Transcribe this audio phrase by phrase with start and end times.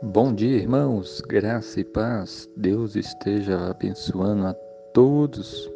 [0.00, 2.48] Bom dia, irmãos, graça e paz.
[2.56, 4.54] Deus esteja abençoando a
[4.94, 5.68] todos.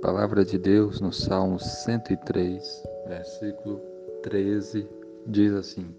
[0.00, 3.78] Palavra de Deus no Salmo 103, versículo
[4.22, 4.88] 13,
[5.26, 5.94] diz assim: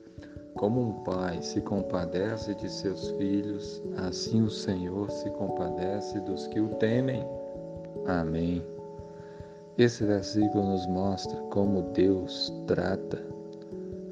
[0.55, 6.59] Como um pai se compadece de seus filhos, assim o Senhor se compadece dos que
[6.59, 7.23] o temem.
[8.07, 8.65] Amém.
[9.77, 13.23] Esse versículo nos mostra como Deus trata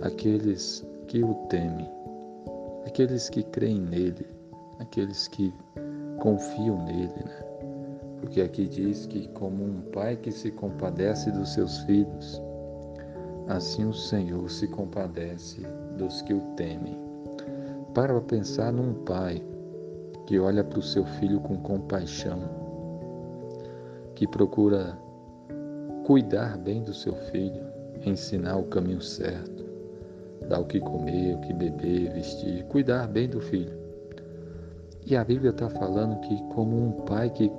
[0.02, 1.99] aqueles que o temem
[2.86, 4.26] aqueles que creem nele,
[4.80, 5.54] aqueles que
[6.20, 7.44] confiam nele, né?
[8.20, 12.42] Porque aqui diz que, como um pai que se compadece dos seus filhos,
[13.48, 15.62] assim o Senhor se compadece
[15.98, 16.98] dos que o temem.
[17.94, 19.42] Para pensar num pai
[20.26, 22.40] que olha para o seu filho com compaixão,
[24.16, 24.98] que procura
[26.06, 27.64] cuidar bem do seu filho,
[28.06, 29.69] ensinar o caminho certo,
[30.48, 33.78] dar o que comer, o que beber, vestir, cuidar bem do filho.
[35.06, 37.52] E a Bíblia está falando que, como um pai que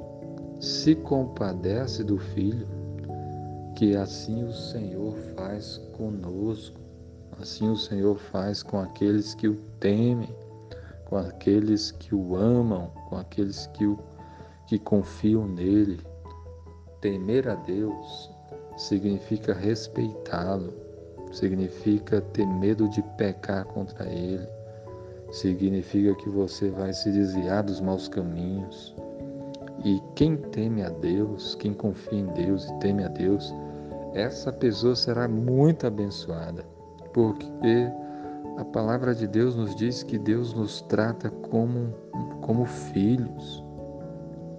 [0.60, 2.68] se compadece do filho,
[3.74, 6.78] que assim o Senhor faz conosco,
[7.40, 10.34] assim o Senhor faz com aqueles que o temem,
[11.06, 13.98] com aqueles que o amam, com aqueles que, o,
[14.66, 16.00] que confiam nele.
[17.00, 18.30] Temer a Deus
[18.76, 20.72] significa respeitá-lo,
[21.30, 24.46] significa ter medo de pecar contra Ele,
[25.30, 28.94] significa que você vai se desviar dos maus caminhos.
[29.84, 33.54] E quem teme a Deus, quem confia em Deus e teme a Deus,
[34.12, 36.64] essa pessoa será muito abençoada,
[37.14, 37.90] porque
[38.58, 41.94] a palavra de Deus nos diz que Deus nos trata como,
[42.42, 43.64] como filhos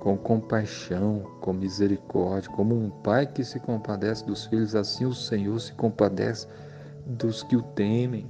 [0.01, 5.59] com compaixão, com misericórdia, como um pai que se compadece dos filhos, assim o Senhor
[5.59, 6.47] se compadece
[7.05, 8.25] dos que o temem.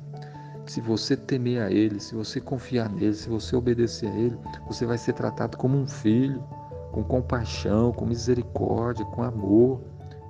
[0.65, 4.37] Se você temer a Ele, se você confiar nele, se você obedecer a Ele,
[4.67, 6.43] você vai ser tratado como um filho,
[6.91, 9.79] com compaixão, com misericórdia, com amor.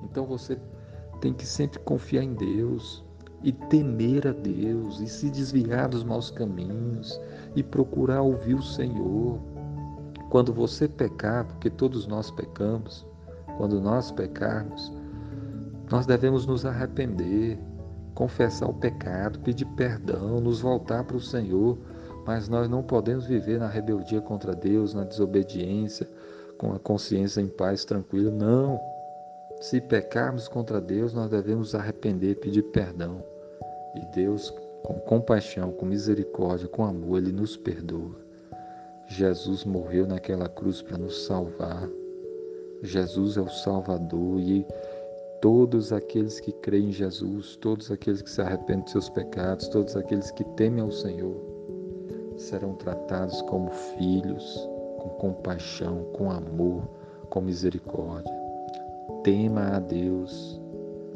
[0.03, 0.59] Então você
[1.22, 3.03] tem que sempre confiar em Deus
[3.41, 7.19] e temer a Deus e se desviar dos maus caminhos
[7.56, 9.41] e procurar ouvir o Senhor
[10.31, 13.06] quando você pecar, porque todos nós pecamos,
[13.58, 14.92] quando nós pecarmos,
[15.92, 17.59] nós devemos nos arrepender,
[18.16, 21.78] confessar o pecado, pedir perdão, nos voltar para o Senhor,
[22.25, 26.08] mas nós não podemos viver na rebeldia contra Deus, na desobediência,
[26.58, 28.31] com a consciência em paz, tranquila.
[28.31, 28.80] Não.
[29.59, 33.22] Se pecarmos contra Deus, nós devemos arrepender, pedir perdão.
[33.96, 34.50] E Deus,
[34.81, 38.31] com compaixão, com misericórdia, com amor, Ele nos perdoa.
[39.11, 41.89] Jesus morreu naquela cruz para nos salvar.
[42.81, 44.66] Jesus é o Salvador e
[45.41, 49.97] todos aqueles que creem em Jesus, todos aqueles que se arrependem de seus pecados, todos
[49.97, 51.35] aqueles que temem ao Senhor,
[52.38, 54.67] serão tratados como filhos,
[54.99, 56.88] com compaixão, com amor,
[57.29, 58.31] com misericórdia.
[59.23, 60.59] Tema a Deus,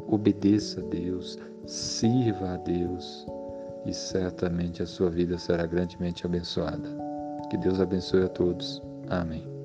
[0.06, 3.26] obedeça a Deus, sirva a Deus
[3.86, 7.05] e certamente a sua vida será grandemente abençoada.
[7.50, 8.82] Que Deus abençoe a todos.
[9.08, 9.55] Amém.